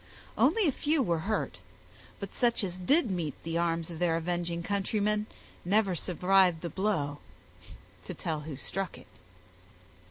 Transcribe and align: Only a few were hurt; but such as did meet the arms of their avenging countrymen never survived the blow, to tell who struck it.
Only 0.35 0.67
a 0.67 0.71
few 0.71 1.03
were 1.03 1.19
hurt; 1.29 1.59
but 2.19 2.33
such 2.33 2.63
as 2.63 2.79
did 2.79 3.11
meet 3.11 3.35
the 3.43 3.59
arms 3.59 3.91
of 3.91 3.99
their 3.99 4.15
avenging 4.17 4.63
countrymen 4.63 5.27
never 5.63 5.93
survived 5.93 6.61
the 6.61 6.69
blow, 6.71 7.19
to 8.05 8.15
tell 8.15 8.39
who 8.39 8.55
struck 8.55 8.97
it. 8.97 9.05